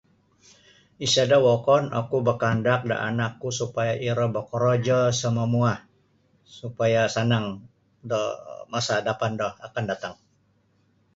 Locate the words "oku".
1.99-2.17